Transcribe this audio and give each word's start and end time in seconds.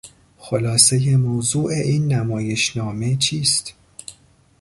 خلاصهی 0.37 1.15
موضوع 1.15 1.71
این 1.73 2.13
نمایشنامه 2.13 3.15
چیست؟ 3.15 3.73